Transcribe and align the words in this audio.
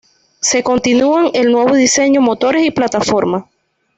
Se 0.39 0.63
continúan 0.63 1.29
el 1.35 1.51
nuevo 1.51 1.75
diseño, 1.75 2.21
motores 2.21 2.65
y 2.65 2.71
plataforma. 2.71 3.47